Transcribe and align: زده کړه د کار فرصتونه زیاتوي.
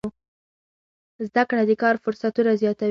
زده 1.27 1.43
کړه 1.49 1.63
د 1.69 1.71
کار 1.81 1.95
فرصتونه 2.03 2.51
زیاتوي. 2.61 2.79